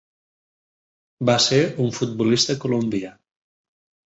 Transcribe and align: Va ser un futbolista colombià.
Va 1.31 1.35
ser 1.49 1.59
un 1.85 1.93
futbolista 1.99 2.57
colombià. 2.65 3.15